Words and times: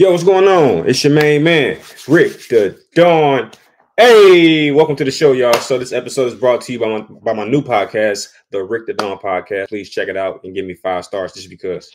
Yo, 0.00 0.10
what's 0.10 0.24
going 0.24 0.48
on? 0.48 0.88
It's 0.88 1.04
your 1.04 1.12
main 1.12 1.42
man, 1.42 1.78
Rick 2.08 2.48
Da 2.48 2.70
Don. 2.94 3.50
Hey, 3.98 4.70
welcome 4.70 4.96
to 4.96 5.04
the 5.04 5.10
show, 5.10 5.32
y'all. 5.32 5.52
So 5.52 5.76
this 5.76 5.92
episode 5.92 6.28
is 6.28 6.34
brought 6.34 6.62
to 6.62 6.72
you 6.72 6.80
by 6.80 6.86
my 6.86 7.00
by 7.02 7.34
my 7.34 7.44
new 7.44 7.60
podcast, 7.60 8.28
the 8.50 8.64
Rick 8.64 8.86
Da 8.86 8.94
Don 8.94 9.18
podcast. 9.18 9.68
Please 9.68 9.90
check 9.90 10.08
it 10.08 10.16
out 10.16 10.42
and 10.42 10.54
give 10.54 10.64
me 10.64 10.72
five 10.72 11.04
stars 11.04 11.34
just 11.34 11.50
because 11.50 11.94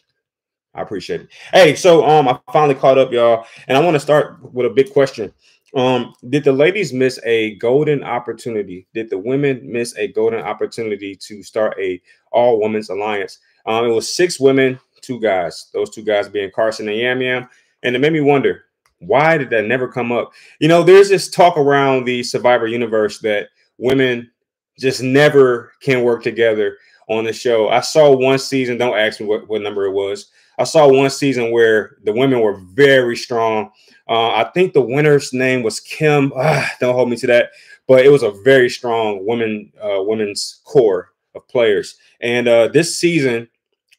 I 0.76 0.84
appreciate 0.84 1.22
it. 1.22 1.30
Hey, 1.52 1.74
so 1.74 2.06
um, 2.06 2.28
I 2.28 2.40
finally 2.54 2.76
caught 2.76 3.00
up, 3.00 3.12
y'all, 3.12 3.48
and 3.68 3.76
I 3.76 3.82
want 3.82 3.96
to 3.96 4.00
start 4.00 4.38
with 4.54 4.68
a 4.68 4.70
big 4.70 4.94
question. 4.94 5.34
Um, 5.76 6.14
did 6.30 6.44
the 6.44 6.52
ladies 6.52 6.94
miss 6.94 7.20
a 7.26 7.56
golden 7.56 8.04
opportunity? 8.04 8.86
Did 8.94 9.10
the 9.10 9.18
women 9.18 9.62
miss 9.64 9.98
a 9.98 10.10
golden 10.10 10.42
opportunity 10.42 11.16
to 11.16 11.42
start 11.42 11.76
a 11.80 12.00
all 12.32 12.62
women's 12.62 12.92
alliance? 12.92 13.40
Um, 13.66 13.84
it 13.84 13.90
was 13.90 14.16
six 14.16 14.40
women, 14.40 14.80
two 15.02 15.20
guys. 15.20 15.72
Those 15.74 15.90
two 15.90 16.04
guys 16.04 16.30
being 16.30 16.52
Carson 16.52 16.88
and 16.88 17.00
Yam 17.00 17.24
Yam. 17.24 17.50
And 17.86 17.96
it 17.96 18.00
made 18.00 18.14
me 18.14 18.22
wonder, 18.22 18.66
why 19.00 19.38
did 19.38 19.52
that 19.52 19.66
never 19.66 19.88
come 19.88 20.12
up? 20.12 20.32
You 20.60 20.68
know, 20.68 20.82
there's 20.82 21.10
this 21.10 21.30
talk 21.30 21.56
around 21.56 22.06
the 22.06 22.24
Survivor 22.24 22.66
universe 22.66 23.20
that 23.20 23.50
women 23.78 24.32
just 24.80 25.04
never 25.04 25.72
can 25.82 26.04
work 26.04 26.24
together 26.24 26.78
on 27.08 27.24
the 27.24 27.32
show. 27.32 27.70
I 27.70 27.82
saw 27.82 28.16
one 28.16 28.40
season, 28.40 28.80
don't 28.80 28.98
ask 28.98 29.20
me 29.20 29.28
what, 29.28 29.48
what 29.48 29.62
number 29.62 29.86
it 29.86 29.92
was. 29.92 30.32
I 30.58 30.64
saw 30.64 30.92
one 30.92 31.12
season 31.12 31.52
where 31.52 31.98
the 32.04 32.14
women 32.14 32.40
were 32.40 32.60
very 32.74 33.16
strong. 33.16 33.72
Uh, 34.10 34.30
I 34.30 34.50
think 34.54 34.74
the 34.74 34.82
winner's 34.82 35.32
name 35.32 35.62
was 35.62 35.80
Kim. 35.80 36.34
Ah, 36.36 36.72
don't 36.80 36.96
hold 36.96 37.10
me 37.10 37.18
to 37.18 37.28
that, 37.28 37.52
but 37.88 38.06
it 38.06 38.10
was 38.10 38.24
a 38.24 38.32
very 38.44 38.70
strong 38.70 39.26
women 39.26 39.72
uh, 39.80 40.02
women's 40.02 40.62
core 40.64 41.12
of 41.36 41.48
players. 41.48 41.98
And 42.22 42.48
uh, 42.48 42.70
this 42.70 42.96
season, 42.96 43.48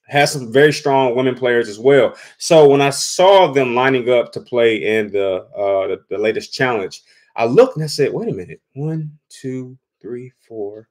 has 0.09 0.33
some 0.33 0.52
very 0.52 0.73
strong 0.73 1.16
women 1.16 1.34
players 1.34 1.69
as 1.69 1.78
well. 1.78 2.15
So 2.38 2.69
when 2.69 2.80
I 2.80 2.91
saw 2.91 3.52
them 3.52 3.74
lining 3.74 4.09
up 4.09 4.32
to 4.32 4.41
play 4.41 4.96
in 4.96 5.10
the 5.10 5.46
uh, 5.56 5.88
the, 5.88 6.05
the, 6.10 6.19
latest 6.19 6.52
challenge, 6.52 7.02
I 7.35 7.46
looked 7.46 7.76
and 7.76 7.85
I 7.85 7.88
said, 7.88 8.12
"Wait 8.12 8.29
a 8.29 8.32
minute, 8.32 8.60
one, 8.74 9.18
two, 9.29 9.77
three, 10.01 10.32
four, 10.46 10.88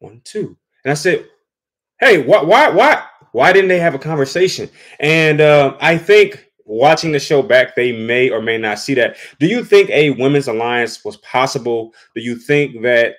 one, 0.00 0.20
two," 0.24 0.56
and 0.84 0.90
I 0.90 0.94
said, 0.94 1.26
"Hey, 2.00 2.22
why, 2.22 2.42
why, 2.42 2.68
why, 2.68 3.04
why 3.32 3.52
didn't 3.52 3.68
they 3.68 3.78
have 3.78 3.94
a 3.94 3.98
conversation?" 3.98 4.68
And 5.00 5.40
uh, 5.40 5.76
I 5.80 5.96
think 5.96 6.46
watching 6.64 7.12
the 7.12 7.20
show 7.20 7.42
back, 7.42 7.74
they 7.74 7.92
may 7.92 8.30
or 8.30 8.40
may 8.40 8.58
not 8.58 8.78
see 8.78 8.94
that. 8.94 9.16
Do 9.38 9.46
you 9.46 9.64
think 9.64 9.90
a 9.90 10.10
women's 10.10 10.48
alliance 10.48 11.04
was 11.04 11.16
possible? 11.18 11.92
Do 12.14 12.22
you 12.22 12.36
think 12.36 12.82
that 12.82 13.16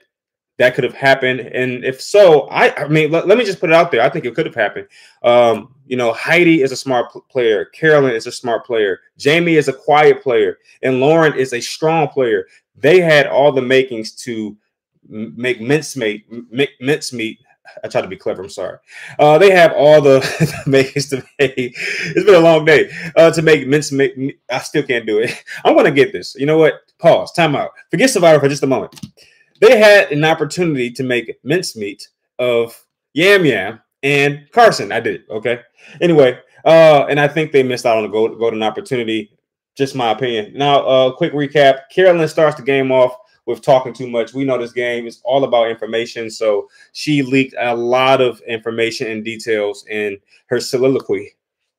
that 0.57 0.75
could 0.75 0.83
have 0.83 0.93
happened? 0.93 1.39
And 1.39 1.83
if 1.83 2.01
so, 2.01 2.47
I, 2.49 2.83
I 2.83 2.87
mean, 2.87 3.11
let, 3.11 3.27
let, 3.27 3.37
me 3.37 3.45
just 3.45 3.59
put 3.59 3.69
it 3.69 3.75
out 3.75 3.91
there. 3.91 4.01
I 4.01 4.09
think 4.09 4.25
it 4.25 4.35
could 4.35 4.45
have 4.45 4.55
happened. 4.55 4.87
Um, 5.23 5.73
you 5.85 5.97
know, 5.97 6.13
Heidi 6.13 6.61
is 6.61 6.71
a 6.71 6.77
smart 6.77 7.07
player. 7.29 7.65
Carolyn 7.65 8.15
is 8.15 8.27
a 8.27 8.31
smart 8.31 8.65
player. 8.65 8.99
Jaime 9.23 9.55
is 9.55 9.67
a 9.67 9.73
quiet 9.73 10.21
player. 10.21 10.59
And 10.81 10.99
Lauren 10.99 11.33
is 11.33 11.53
a 11.53 11.61
strong 11.61 12.07
player. 12.07 12.47
They 12.75 12.99
had 12.99 13.27
all 13.27 13.51
the 13.51 13.61
makings 13.61 14.13
to 14.23 14.55
make 15.07 15.59
mincemeat, 15.59 16.25
make 16.51 16.71
mincemeat. 16.79 17.39
I 17.83 17.87
try 17.87 18.01
to 18.01 18.07
be 18.07 18.17
clever. 18.17 18.43
I'm 18.43 18.49
sorry. 18.49 18.77
Uh, 19.17 19.37
they 19.37 19.49
have 19.51 19.73
all 19.73 20.01
the 20.01 20.63
makings 20.67 21.09
to 21.09 21.23
make. 21.39 21.53
It's 21.57 22.25
been 22.25 22.35
a 22.35 22.39
long 22.39 22.65
day 22.65 22.91
uh, 23.15 23.31
to 23.31 23.41
make 23.41 23.67
mincemeat. 23.67 24.39
I 24.49 24.59
still 24.59 24.83
can't 24.83 25.05
do 25.05 25.19
it. 25.19 25.43
I'm 25.65 25.73
going 25.73 25.85
to 25.85 25.91
get 25.91 26.11
this. 26.11 26.35
You 26.35 26.45
know 26.45 26.57
what? 26.57 26.73
Pause. 26.99 27.33
Time 27.33 27.55
out. 27.55 27.71
Forget 27.89 28.09
Survivor 28.09 28.39
for 28.39 28.49
just 28.49 28.63
a 28.63 28.67
moment 28.67 28.99
they 29.61 29.77
had 29.77 30.11
an 30.11 30.23
opportunity 30.23 30.91
to 30.91 31.03
make 31.03 31.37
mincemeat 31.43 32.07
of 32.39 32.79
Yam 33.13 33.45
Yam 33.45 33.81
and 34.01 34.47
Carson. 34.51 34.91
I 34.91 34.99
did. 34.99 35.21
it. 35.21 35.25
Okay. 35.29 35.61
Anyway, 36.01 36.39
uh, 36.65 37.05
and 37.09 37.19
I 37.19 37.27
think 37.27 37.51
they 37.51 37.63
missed 37.63 37.85
out 37.85 37.97
on 37.97 38.05
a 38.05 38.09
golden 38.09 38.63
opportunity. 38.63 39.31
Just 39.75 39.95
my 39.95 40.11
opinion. 40.11 40.53
Now, 40.55 40.81
uh, 40.81 41.11
quick 41.11 41.33
recap. 41.33 41.89
Carolyn 41.91 42.27
starts 42.27 42.57
the 42.57 42.63
game 42.63 42.91
off 42.91 43.15
with 43.45 43.61
talking 43.61 43.93
too 43.93 44.07
much. 44.07 44.33
We 44.33 44.45
know 44.45 44.57
this 44.57 44.71
game 44.71 45.07
is 45.07 45.21
all 45.25 45.43
about 45.43 45.69
information, 45.69 46.29
so 46.29 46.69
she 46.93 47.23
leaked 47.23 47.55
a 47.59 47.75
lot 47.75 48.21
of 48.21 48.39
information 48.41 49.11
and 49.11 49.23
details 49.23 49.85
in 49.89 50.17
her 50.47 50.59
soliloquy. 50.59 51.31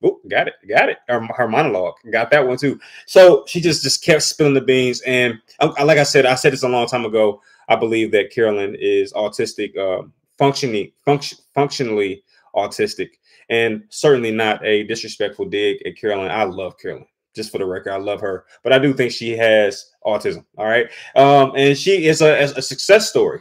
Oh, 0.04 0.20
got 0.28 0.48
it, 0.48 0.54
got 0.68 0.90
it. 0.90 0.98
Her, 1.08 1.26
her, 1.34 1.48
monologue, 1.48 1.94
got 2.12 2.30
that 2.30 2.46
one 2.46 2.58
too. 2.58 2.78
So 3.06 3.44
she 3.46 3.60
just 3.60 3.82
just 3.82 4.04
kept 4.04 4.22
spilling 4.22 4.52
the 4.52 4.60
beans, 4.60 5.00
and 5.02 5.40
um, 5.60 5.74
like 5.82 5.98
I 5.98 6.02
said, 6.02 6.26
I 6.26 6.34
said 6.34 6.52
this 6.52 6.62
a 6.62 6.68
long 6.68 6.86
time 6.86 7.06
ago. 7.06 7.40
I 7.68 7.76
believe 7.76 8.12
that 8.12 8.30
Carolyn 8.30 8.76
is 8.78 9.14
autistic, 9.14 9.76
uh, 9.78 10.06
functioning, 10.36 10.92
function, 11.06 11.38
functionally 11.54 12.22
autistic, 12.54 13.12
and 13.48 13.84
certainly 13.88 14.30
not 14.30 14.64
a 14.64 14.84
disrespectful 14.84 15.46
dig 15.46 15.78
at 15.86 15.96
Carolyn. 15.96 16.30
I 16.30 16.44
love 16.44 16.76
Carolyn, 16.78 17.06
just 17.34 17.50
for 17.50 17.56
the 17.56 17.64
record, 17.64 17.92
I 17.92 17.96
love 17.96 18.20
her, 18.20 18.44
but 18.62 18.74
I 18.74 18.78
do 18.78 18.92
think 18.92 19.10
she 19.10 19.30
has 19.38 19.92
autism. 20.04 20.44
All 20.58 20.66
right, 20.66 20.86
um, 21.16 21.52
and 21.56 21.78
she 21.78 22.06
is 22.06 22.20
a, 22.20 22.42
a 22.42 22.60
success 22.60 23.08
story. 23.08 23.40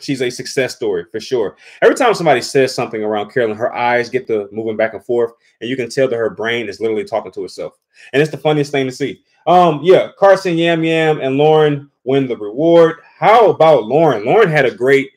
She's 0.00 0.22
a 0.22 0.30
success 0.30 0.74
story 0.74 1.04
for 1.10 1.20
sure. 1.20 1.56
Every 1.82 1.94
time 1.94 2.14
somebody 2.14 2.40
says 2.40 2.74
something 2.74 3.02
around 3.02 3.30
Carolyn, 3.30 3.56
her 3.56 3.74
eyes 3.74 4.08
get 4.08 4.26
to 4.28 4.48
moving 4.52 4.76
back 4.76 4.94
and 4.94 5.04
forth, 5.04 5.32
and 5.60 5.70
you 5.70 5.76
can 5.76 5.88
tell 5.88 6.08
that 6.08 6.16
her 6.16 6.30
brain 6.30 6.68
is 6.68 6.80
literally 6.80 7.04
talking 7.04 7.32
to 7.32 7.44
itself. 7.44 7.78
And 8.12 8.22
it's 8.22 8.30
the 8.30 8.38
funniest 8.38 8.72
thing 8.72 8.86
to 8.86 8.92
see. 8.92 9.22
Um, 9.46 9.80
yeah, 9.82 10.10
Carson, 10.18 10.58
Yam 10.58 10.82
Yam, 10.84 11.20
and 11.20 11.36
Lauren 11.36 11.90
win 12.04 12.26
the 12.26 12.36
reward. 12.36 12.96
How 13.18 13.50
about 13.50 13.84
Lauren? 13.84 14.24
Lauren 14.24 14.50
had 14.50 14.66
a 14.66 14.74
great 14.74 15.10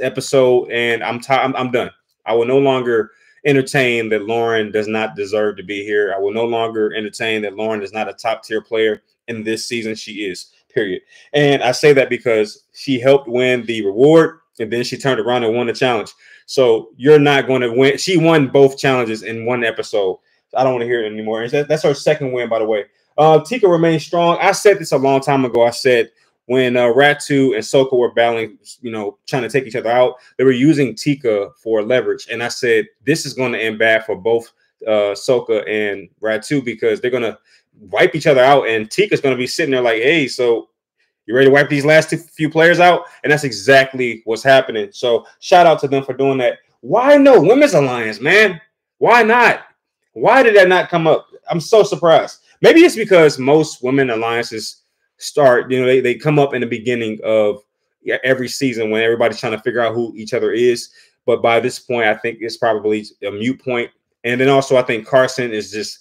episode, 0.00 0.70
and 0.70 1.02
I'm 1.02 1.20
t- 1.20 1.32
I'm, 1.32 1.54
I'm 1.56 1.70
done. 1.70 1.90
I 2.24 2.34
will 2.34 2.46
no 2.46 2.58
longer 2.58 3.10
entertain 3.44 4.08
that 4.08 4.22
Lauren 4.22 4.70
does 4.70 4.86
not 4.86 5.16
deserve 5.16 5.56
to 5.56 5.64
be 5.64 5.84
here. 5.84 6.14
I 6.14 6.20
will 6.20 6.32
no 6.32 6.44
longer 6.44 6.94
entertain 6.94 7.42
that 7.42 7.56
Lauren 7.56 7.82
is 7.82 7.92
not 7.92 8.08
a 8.08 8.12
top 8.12 8.44
tier 8.44 8.62
player 8.62 9.02
in 9.28 9.42
this 9.42 9.66
season. 9.66 9.94
She 9.94 10.24
is, 10.24 10.52
period. 10.72 11.02
And 11.32 11.62
I 11.62 11.72
say 11.72 11.92
that 11.92 12.10
because 12.10 12.64
she 12.72 12.98
helped 12.98 13.28
win 13.28 13.64
the 13.66 13.84
reward 13.84 14.38
and 14.58 14.72
then 14.72 14.84
she 14.84 14.96
turned 14.96 15.20
around 15.20 15.44
and 15.44 15.54
won 15.54 15.66
the 15.66 15.72
challenge. 15.72 16.12
So 16.46 16.90
you're 16.96 17.18
not 17.18 17.46
going 17.46 17.62
to 17.62 17.72
win. 17.72 17.98
She 17.98 18.16
won 18.16 18.48
both 18.48 18.78
challenges 18.78 19.22
in 19.22 19.46
one 19.46 19.64
episode. 19.64 20.18
I 20.54 20.64
don't 20.64 20.72
want 20.74 20.82
to 20.82 20.86
hear 20.86 21.02
it 21.02 21.12
anymore. 21.12 21.48
That's 21.48 21.82
her 21.82 21.94
second 21.94 22.32
win, 22.32 22.48
by 22.48 22.58
the 22.58 22.66
way. 22.66 22.84
Uh, 23.16 23.40
Tika 23.42 23.68
remains 23.68 24.04
strong. 24.04 24.38
I 24.40 24.52
said 24.52 24.78
this 24.78 24.92
a 24.92 24.98
long 24.98 25.20
time 25.20 25.44
ago. 25.44 25.64
I 25.64 25.70
said 25.70 26.10
when 26.46 26.76
uh, 26.76 26.86
Ratu 26.86 27.54
and 27.54 27.62
Soka 27.62 27.96
were 27.96 28.12
battling, 28.12 28.58
you 28.80 28.90
know, 28.90 29.18
trying 29.26 29.42
to 29.42 29.48
take 29.48 29.64
each 29.64 29.76
other 29.76 29.90
out, 29.90 30.16
they 30.36 30.44
were 30.44 30.50
using 30.50 30.94
Tika 30.94 31.50
for 31.56 31.82
leverage. 31.82 32.26
And 32.30 32.42
I 32.42 32.48
said, 32.48 32.86
this 33.06 33.24
is 33.24 33.34
going 33.34 33.52
to 33.52 33.62
end 33.62 33.78
bad 33.78 34.04
for 34.04 34.16
both 34.16 34.52
uh, 34.86 35.14
Soka 35.14 35.66
and 35.68 36.08
Ratu 36.20 36.64
because 36.64 37.00
they're 37.00 37.10
going 37.10 37.22
to 37.22 37.38
wipe 37.78 38.14
each 38.14 38.26
other 38.26 38.42
out. 38.42 38.68
And 38.68 38.90
Tika's 38.90 39.20
going 39.20 39.34
to 39.34 39.38
be 39.38 39.46
sitting 39.46 39.72
there 39.72 39.82
like, 39.82 40.02
hey, 40.02 40.28
so 40.28 40.68
you 41.26 41.34
ready 41.34 41.46
to 41.46 41.52
wipe 41.52 41.68
these 41.68 41.84
last 41.84 42.10
two 42.10 42.16
few 42.16 42.50
players 42.50 42.80
out? 42.80 43.04
And 43.22 43.32
that's 43.32 43.44
exactly 43.44 44.22
what's 44.24 44.42
happening. 44.42 44.90
So 44.92 45.26
shout 45.40 45.66
out 45.66 45.80
to 45.80 45.88
them 45.88 46.04
for 46.04 46.14
doing 46.14 46.38
that. 46.38 46.58
Why 46.80 47.16
no 47.16 47.40
women's 47.40 47.74
alliance, 47.74 48.20
man? 48.20 48.60
Why 48.98 49.22
not? 49.22 49.62
Why 50.14 50.42
did 50.42 50.56
that 50.56 50.68
not 50.68 50.90
come 50.90 51.06
up? 51.06 51.28
I'm 51.48 51.60
so 51.60 51.82
surprised. 51.82 52.40
Maybe 52.60 52.80
it's 52.80 52.96
because 52.96 53.38
most 53.38 53.82
women 53.82 54.10
alliances 54.10 54.82
start, 55.18 55.70
you 55.70 55.80
know, 55.80 55.86
they, 55.86 56.00
they 56.00 56.14
come 56.14 56.38
up 56.38 56.54
in 56.54 56.60
the 56.60 56.66
beginning 56.66 57.20
of 57.24 57.62
every 58.24 58.48
season 58.48 58.90
when 58.90 59.02
everybody's 59.02 59.40
trying 59.40 59.52
to 59.52 59.62
figure 59.62 59.80
out 59.80 59.94
who 59.94 60.12
each 60.16 60.34
other 60.34 60.52
is. 60.52 60.90
But 61.24 61.40
by 61.40 61.60
this 61.60 61.78
point, 61.78 62.06
I 62.06 62.14
think 62.14 62.38
it's 62.40 62.56
probably 62.56 63.06
a 63.24 63.30
mute 63.30 63.62
point. 63.62 63.90
And 64.24 64.40
then 64.40 64.48
also, 64.48 64.76
I 64.76 64.82
think 64.82 65.06
Carson 65.06 65.52
is 65.52 65.70
just 65.70 66.00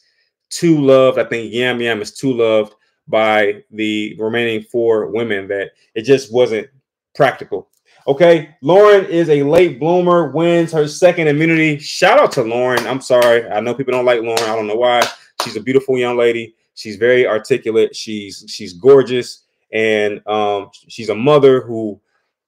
too 0.51 0.79
loved. 0.79 1.17
I 1.17 1.23
think 1.23 1.51
Yam 1.51 1.81
Yam 1.81 2.01
is 2.01 2.11
too 2.11 2.33
loved 2.33 2.75
by 3.07 3.63
the 3.71 4.15
remaining 4.19 4.61
four 4.63 5.07
women 5.07 5.47
that 5.47 5.71
it 5.95 6.03
just 6.03 6.31
wasn't 6.31 6.67
practical. 7.15 7.69
Okay, 8.07 8.55
Lauren 8.61 9.05
is 9.05 9.29
a 9.29 9.43
late 9.43 9.79
bloomer, 9.79 10.31
wins 10.31 10.71
her 10.71 10.87
second 10.87 11.27
immunity. 11.27 11.77
Shout 11.77 12.19
out 12.19 12.31
to 12.33 12.41
Lauren. 12.41 12.85
I'm 12.87 13.01
sorry. 13.01 13.47
I 13.47 13.59
know 13.59 13.75
people 13.75 13.93
don't 13.93 14.05
like 14.05 14.21
Lauren. 14.21 14.43
I 14.43 14.55
don't 14.55 14.67
know 14.67 14.75
why. 14.75 15.07
She's 15.43 15.55
a 15.55 15.61
beautiful 15.61 15.97
young 15.97 16.17
lady. 16.17 16.55
She's 16.73 16.95
very 16.95 17.27
articulate. 17.27 17.95
She's 17.95 18.43
she's 18.47 18.73
gorgeous, 18.73 19.43
and 19.71 20.25
um, 20.27 20.69
she's 20.87 21.09
a 21.09 21.15
mother 21.15 21.61
who, 21.61 21.99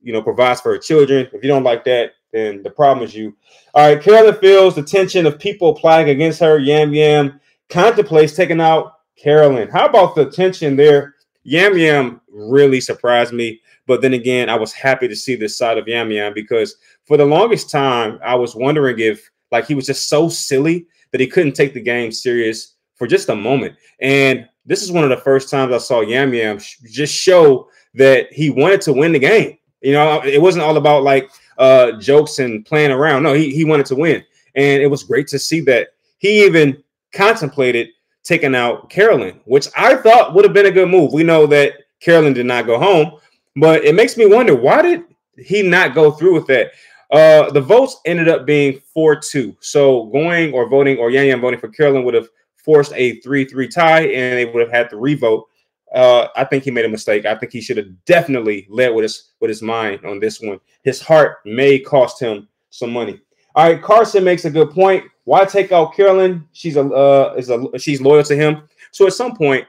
you 0.02 0.12
know, 0.12 0.24
provides 0.24 0.62
for 0.62 0.72
her 0.72 0.80
children. 0.80 1.28
If 1.32 1.44
you 1.44 1.50
don't 1.50 1.64
like 1.64 1.84
that, 1.86 2.14
then 2.32 2.64
the 2.64 2.72
problem 2.72 3.06
is 3.06 3.14
you. 3.14 3.36
All 3.76 3.88
right, 3.88 4.02
Carolyn 4.02 4.36
feels 4.36 4.74
the 4.74 4.82
tension 4.82 5.28
of 5.28 5.38
people 5.38 5.70
applying 5.70 6.10
against 6.10 6.40
her. 6.40 6.58
Yam 6.58 6.94
Yam 6.94 7.40
contemplates 7.74 8.36
taking 8.36 8.62
out 8.62 8.94
Carolyn. 9.18 9.68
How 9.70 9.88
about 9.88 10.16
the 10.16 10.30
tension 10.30 10.76
there? 10.76 11.16
Yam 11.44 11.78
Yam 11.78 12.22
really 12.32 12.80
surprised 12.80 13.34
me. 13.34 13.60
But 13.86 14.02
then 14.02 14.14
again, 14.14 14.48
I 14.48 14.56
was 14.56 14.72
happy 14.72 15.08
to 15.08 15.16
see 15.16 15.36
this 15.36 15.58
side 15.58 15.78
of 15.78 15.88
Yam 15.88 16.10
Yam 16.12 16.34
because 16.34 16.78
for 17.04 17.18
the 17.18 17.26
longest 17.26 17.70
time, 17.70 18.20
I 18.24 18.36
was 18.36 18.56
wondering 18.56 19.00
if 19.00 19.30
like 19.52 19.66
he 19.68 19.76
was 19.76 19.88
just 19.88 20.08
so 20.08 20.30
silly 20.30 20.86
that 21.12 21.20
he 21.20 21.28
couldn't 21.28 21.54
take 21.54 21.74
the 21.74 21.82
game 21.82 22.12
serious 22.12 22.76
for 22.96 23.08
just 23.08 23.30
a 23.30 23.36
moment. 23.36 23.76
And 24.00 24.48
this 24.66 24.84
is 24.84 24.92
one 24.92 25.04
of 25.04 25.10
the 25.10 25.18
first 25.18 25.50
times 25.50 25.74
I 25.74 25.80
saw 25.80 26.02
Yam 26.02 26.34
Yam 26.34 26.60
just 26.90 27.14
show 27.14 27.68
that 27.96 28.32
he 28.32 28.50
wanted 28.52 28.82
to 28.82 28.94
win 28.94 29.12
the 29.12 29.20
game. 29.20 29.58
You 29.82 29.94
know, 29.94 30.24
it 30.24 30.42
wasn't 30.42 30.64
all 30.64 30.78
about 30.78 31.04
like 31.04 31.30
uh, 31.58 31.94
jokes 31.94 32.40
and 32.40 32.66
playing 32.66 32.92
around. 32.92 33.24
No, 33.24 33.34
he, 33.34 33.50
he 33.50 33.66
wanted 33.66 33.88
to 33.88 33.96
win. 33.96 34.24
And 34.56 34.82
it 34.82 34.88
was 34.88 35.04
great 35.04 35.28
to 35.30 35.40
see 35.40 35.60
that 35.62 35.90
he 36.20 36.46
even 36.46 36.82
contemplated 37.14 37.90
taking 38.24 38.56
out 38.56 38.90
Carolyn, 38.90 39.40
which 39.46 39.68
I 39.78 39.96
thought 39.96 40.34
would 40.34 40.46
have 40.46 40.54
been 40.54 40.66
a 40.66 40.72
good 40.72 40.90
move. 40.90 41.14
We 41.14 41.24
know 41.24 41.46
that 41.48 41.74
Carolyn 42.00 42.34
did 42.34 42.46
not 42.46 42.66
go 42.66 42.80
home, 42.80 43.20
but 43.56 43.84
it 43.84 43.96
makes 43.96 44.18
me 44.18 44.26
wonder 44.26 44.56
why 44.56 44.82
did 44.82 45.04
he 45.38 45.62
not 45.62 45.96
go 45.96 46.12
through 46.12 46.34
with 46.34 46.48
that? 46.48 46.72
Uh, 47.12 47.52
the 47.52 47.62
votes 47.62 47.98
ended 48.06 48.28
up 48.28 48.46
being 48.46 48.80
4 48.94 49.18
2. 49.18 49.56
So 49.60 50.06
going 50.06 50.54
or 50.54 50.68
voting 50.68 50.98
or 50.98 51.12
Yam 51.12 51.26
Yam 51.26 51.42
voting 51.42 51.60
for 51.60 51.68
Carolyn 51.68 52.04
would 52.06 52.14
have 52.14 52.28
forced 52.58 52.94
a 52.96 53.20
3 53.22 53.46
3 53.46 53.68
tie 53.68 54.08
and 54.08 54.38
they 54.38 54.46
would 54.46 54.62
have 54.62 54.72
had 54.72 54.90
to 54.90 54.98
revote. 54.98 55.48
Uh, 55.94 56.28
I 56.36 56.44
think 56.44 56.64
he 56.64 56.72
made 56.72 56.86
a 56.86 56.90
mistake. 56.90 57.26
I 57.26 57.36
think 57.36 57.52
he 57.52 57.62
should 57.62 57.78
have 57.78 58.06
definitely 58.06 58.66
led 58.70 58.90
with 58.96 59.04
his 59.04 59.34
with 59.40 59.50
his 59.50 59.62
mind 59.62 60.04
on 60.06 60.20
this 60.20 60.42
one. 60.42 60.60
His 60.84 61.02
heart 61.02 61.38
may 61.46 61.78
cost 61.78 62.20
him 62.20 62.48
some 62.72 62.92
money. 62.92 63.22
All 63.54 63.70
right, 63.70 63.82
Carson 63.82 64.24
makes 64.24 64.46
a 64.46 64.50
good 64.50 64.72
point. 64.72 65.04
Why 65.26 65.46
take 65.46 65.72
out 65.72 65.96
Carolyn? 65.96 66.48
She's 66.52 66.76
a 66.76 66.82
uh, 66.82 67.36
is 67.38 67.50
a 67.50 67.80
she's 67.80 68.02
loyal 68.02 68.24
to 68.24 68.36
him. 68.36 68.68
So 68.92 69.08
at 69.08 69.14
some 69.14 69.36
point, 69.36 69.66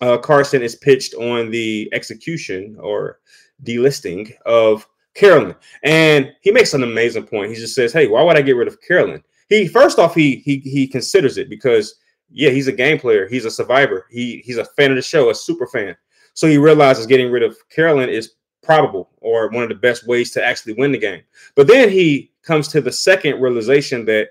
uh, 0.00 0.18
Carson 0.18 0.62
is 0.62 0.76
pitched 0.76 1.14
on 1.14 1.50
the 1.50 1.88
execution 1.92 2.76
or 2.80 3.20
delisting 3.64 4.32
of 4.46 4.86
Carolyn, 5.14 5.54
and 5.82 6.32
he 6.42 6.50
makes 6.50 6.74
an 6.74 6.82
amazing 6.82 7.26
point. 7.26 7.50
He 7.50 7.56
just 7.56 7.74
says, 7.74 7.92
"Hey, 7.92 8.06
why 8.06 8.22
would 8.22 8.36
I 8.36 8.42
get 8.42 8.56
rid 8.56 8.68
of 8.68 8.80
Carolyn?" 8.80 9.22
He 9.48 9.68
first 9.68 9.98
off 9.98 10.14
he 10.14 10.36
he 10.36 10.58
he 10.58 10.86
considers 10.86 11.38
it 11.38 11.50
because 11.50 11.96
yeah, 12.30 12.50
he's 12.50 12.68
a 12.68 12.72
game 12.72 12.98
player, 12.98 13.28
he's 13.28 13.44
a 13.44 13.50
survivor, 13.50 14.06
he 14.10 14.42
he's 14.44 14.58
a 14.58 14.64
fan 14.64 14.90
of 14.90 14.96
the 14.96 15.02
show, 15.02 15.30
a 15.30 15.34
super 15.34 15.66
fan. 15.66 15.96
So 16.34 16.46
he 16.46 16.58
realizes 16.58 17.06
getting 17.06 17.30
rid 17.30 17.42
of 17.42 17.56
Carolyn 17.70 18.08
is 18.10 18.34
probable 18.62 19.10
or 19.18 19.48
one 19.48 19.62
of 19.62 19.68
the 19.68 19.74
best 19.76 20.06
ways 20.06 20.32
to 20.32 20.44
actually 20.44 20.74
win 20.74 20.92
the 20.92 20.98
game. 20.98 21.22
But 21.54 21.66
then 21.66 21.88
he 21.88 22.32
comes 22.42 22.68
to 22.68 22.80
the 22.80 22.92
second 22.92 23.40
realization 23.40 24.04
that 24.06 24.30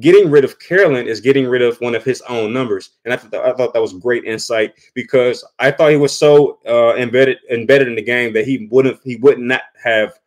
getting 0.00 0.30
rid 0.30 0.44
of 0.44 0.58
Carolyn 0.58 1.06
is 1.06 1.20
getting 1.20 1.46
rid 1.46 1.62
of 1.62 1.80
one 1.80 1.94
of 1.94 2.04
his 2.04 2.20
own 2.22 2.52
numbers. 2.52 2.90
And 3.04 3.14
I, 3.14 3.16
th- 3.16 3.32
I 3.32 3.52
thought 3.52 3.72
that 3.72 3.82
was 3.82 3.94
great 3.94 4.24
insight 4.24 4.74
because 4.94 5.44
I 5.58 5.70
thought 5.70 5.90
he 5.90 5.96
was 5.96 6.16
so 6.16 6.58
uh, 6.66 6.94
embedded 6.96 7.38
embedded 7.50 7.88
in 7.88 7.94
the 7.94 8.02
game 8.02 8.32
that 8.34 8.46
he 8.46 8.68
wouldn't 8.70 9.00
he 9.04 9.16
would 9.16 9.38
not 9.38 9.62
have 9.82 10.18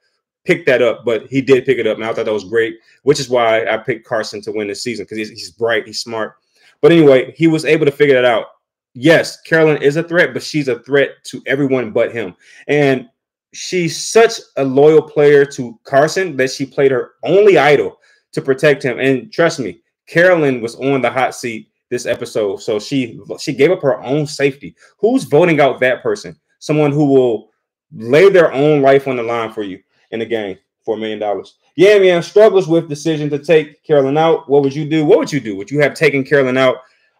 picked 0.45 0.65
that 0.67 0.81
up, 0.81 1.05
but 1.05 1.27
he 1.27 1.41
did 1.41 1.65
pick 1.65 1.77
it 1.77 1.85
up, 1.87 1.97
and 1.97 2.05
I 2.05 2.13
thought 2.13 2.25
that 2.25 2.33
was 2.33 2.45
great. 2.45 2.79
Which 3.03 3.19
is 3.19 3.29
why 3.29 3.65
I 3.65 3.77
picked 3.77 4.07
Carson 4.07 4.41
to 4.41 4.51
win 4.51 4.67
this 4.67 4.83
season 4.83 5.05
because 5.05 5.17
he's, 5.17 5.29
he's 5.29 5.51
bright, 5.51 5.85
he's 5.85 5.99
smart. 5.99 6.35
But 6.81 6.91
anyway, 6.91 7.33
he 7.35 7.47
was 7.47 7.65
able 7.65 7.85
to 7.85 7.91
figure 7.91 8.15
that 8.15 8.25
out. 8.25 8.47
Yes, 8.93 9.41
Carolyn 9.41 9.81
is 9.81 9.97
a 9.97 10.03
threat, 10.03 10.33
but 10.33 10.41
she's 10.41 10.67
a 10.67 10.79
threat 10.79 11.23
to 11.25 11.41
everyone 11.45 11.91
but 11.91 12.11
him. 12.11 12.35
And 12.67 13.07
she's 13.53 14.01
such 14.01 14.33
a 14.57 14.63
loyal 14.63 15.01
player 15.01 15.45
to 15.45 15.77
Carson 15.83 16.35
that 16.37 16.51
she 16.51 16.65
played 16.65 16.91
her 16.91 17.11
only 17.23 17.57
idol 17.57 17.98
to 18.33 18.41
protect 18.41 18.83
him. 18.83 18.99
And 18.99 19.31
trust 19.31 19.59
me, 19.59 19.81
Carolyn 20.07 20.61
was 20.61 20.75
on 20.75 21.01
the 21.01 21.09
hot 21.09 21.35
seat 21.35 21.69
this 21.89 22.05
episode, 22.05 22.57
so 22.57 22.79
she 22.79 23.19
she 23.39 23.53
gave 23.53 23.71
up 23.71 23.81
her 23.81 24.01
own 24.01 24.27
safety. 24.27 24.75
Who's 24.99 25.23
voting 25.23 25.59
out 25.59 25.79
that 25.79 26.03
person? 26.03 26.39
Someone 26.59 26.91
who 26.91 27.05
will 27.05 27.49
lay 27.91 28.29
their 28.29 28.51
own 28.53 28.81
life 28.81 29.07
on 29.07 29.15
the 29.15 29.23
line 29.23 29.51
for 29.51 29.63
you 29.63 29.79
in 30.11 30.19
the 30.19 30.25
game 30.25 30.57
for 30.83 30.95
a 30.95 30.99
million 30.99 31.19
dollars. 31.19 31.55
Yeah, 31.75 31.95
Yam 31.95 32.21
struggles 32.21 32.67
with 32.67 32.89
decision 32.89 33.29
to 33.29 33.39
take 33.39 33.83
Carolyn 33.83 34.17
out. 34.17 34.49
What 34.49 34.63
would 34.63 34.75
you 34.75 34.87
do? 34.87 35.05
What 35.05 35.19
would 35.19 35.31
you 35.31 35.39
do? 35.39 35.55
Would 35.55 35.71
you 35.71 35.79
have 35.79 35.93
taken 35.93 36.23
Carolyn 36.23 36.57
out? 36.57 36.77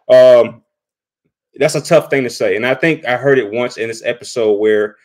Um, 0.08 0.62
that's 1.54 1.76
a 1.76 1.80
tough 1.80 2.10
thing 2.10 2.24
to 2.24 2.30
say. 2.30 2.56
And 2.56 2.66
I 2.66 2.74
think 2.74 3.04
I 3.04 3.16
heard 3.16 3.38
it 3.38 3.52
once 3.52 3.76
in 3.76 3.88
this 3.88 4.04
episode 4.04 4.54
where 4.54 4.96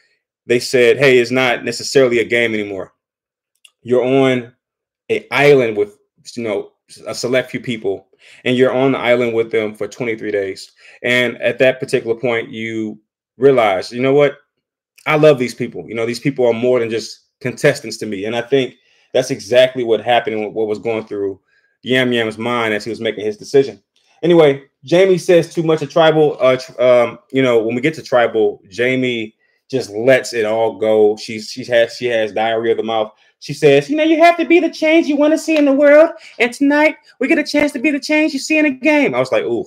they 0.45 0.59
said, 0.59 0.97
"Hey, 0.97 1.19
it's 1.19 1.31
not 1.31 1.63
necessarily 1.63 2.19
a 2.19 2.25
game 2.25 2.53
anymore. 2.53 2.93
You're 3.81 4.03
on 4.03 4.54
a 5.09 5.27
island 5.31 5.77
with 5.77 5.97
you 6.35 6.43
know 6.43 6.71
a 7.07 7.15
select 7.15 7.51
few 7.51 7.59
people, 7.59 8.07
and 8.43 8.55
you're 8.55 8.73
on 8.73 8.91
the 8.91 8.99
island 8.99 9.33
with 9.33 9.51
them 9.51 9.75
for 9.75 9.87
23 9.87 10.31
days. 10.31 10.71
And 11.03 11.37
at 11.41 11.59
that 11.59 11.79
particular 11.79 12.15
point, 12.15 12.49
you 12.49 12.99
realize, 13.37 13.91
you 13.91 14.01
know 14.01 14.13
what? 14.13 14.37
I 15.05 15.15
love 15.15 15.39
these 15.39 15.55
people. 15.55 15.85
You 15.87 15.95
know, 15.95 16.05
these 16.05 16.19
people 16.19 16.45
are 16.45 16.53
more 16.53 16.79
than 16.79 16.89
just 16.89 17.25
contestants 17.41 17.97
to 17.97 18.05
me. 18.05 18.25
And 18.25 18.35
I 18.35 18.41
think 18.41 18.75
that's 19.13 19.31
exactly 19.31 19.83
what 19.83 20.01
happened 20.01 20.35
and 20.35 20.53
what 20.53 20.67
was 20.67 20.79
going 20.79 21.05
through 21.05 21.39
Yam 21.83 22.11
Yam's 22.11 22.37
mind 22.37 22.73
as 22.73 22.83
he 22.83 22.89
was 22.89 23.01
making 23.01 23.25
his 23.25 23.37
decision. 23.37 23.81
Anyway, 24.23 24.63
Jaime 24.89 25.17
says 25.17 25.53
too 25.53 25.63
much 25.63 25.81
of 25.81 25.89
tribal. 25.89 26.37
Uh, 26.39 26.57
um, 26.79 27.19
you 27.31 27.41
know, 27.41 27.61
when 27.61 27.75
we 27.75 27.81
get 27.81 27.93
to 27.95 28.03
tribal, 28.03 28.61
Jaime 28.75 29.35
just 29.69 29.89
lets 29.89 30.33
it 30.33 30.45
all 30.45 30.77
go. 30.77 31.17
She's 31.17 31.49
she 31.49 31.65
has 31.65 31.95
she 31.95 32.05
has 32.05 32.31
diarrhea 32.31 32.71
of 32.71 32.77
the 32.77 32.83
mouth. 32.83 33.11
She 33.39 33.53
says, 33.53 33.89
you 33.89 33.95
know, 33.95 34.03
you 34.03 34.21
have 34.21 34.37
to 34.37 34.45
be 34.45 34.59
the 34.59 34.69
change 34.69 35.07
you 35.07 35.17
want 35.17 35.33
to 35.33 35.37
see 35.37 35.57
in 35.57 35.65
the 35.65 35.73
world. 35.73 36.11
And 36.39 36.51
tonight 36.51 36.95
we 37.19 37.27
get 37.27 37.37
a 37.37 37.43
chance 37.43 37.71
to 37.73 37.79
be 37.79 37.91
the 37.91 37.99
change 37.99 38.33
you 38.33 38.39
see 38.39 38.57
in 38.57 38.65
a 38.65 38.71
game. 38.71 39.13
I 39.13 39.19
was 39.19 39.31
like, 39.31 39.43
ooh, 39.43 39.65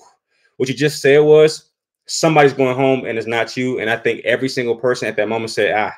what 0.56 0.69
you 0.69 0.75
just 0.75 1.00
said 1.00 1.19
was 1.19 1.71
somebody's 2.06 2.53
going 2.55 2.77
home 2.77 3.05
and 3.05 3.19
it's 3.19 3.27
not 3.27 3.56
you. 3.56 3.79
And 3.79 3.89
I 3.89 3.97
think 3.97 4.25
every 4.25 4.49
single 4.49 4.77
person 4.77 5.06
at 5.06 5.17
that 5.17 5.29
moment 5.29 5.50
said, 5.50 5.75
ah, 5.77 5.93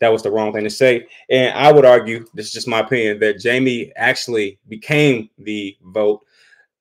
that 0.00 0.12
was 0.12 0.22
the 0.22 0.30
wrong 0.30 0.52
thing 0.52 0.64
to 0.64 0.70
say. 0.70 1.06
And 1.30 1.56
I 1.56 1.72
would 1.72 1.84
argue, 1.84 2.26
this 2.34 2.46
is 2.46 2.52
just 2.52 2.68
my 2.68 2.80
opinion, 2.80 3.18
that 3.20 3.42
Jaime 3.42 3.92
actually 3.96 4.58
became 4.68 5.30
the 5.38 5.76
vote 5.86 6.20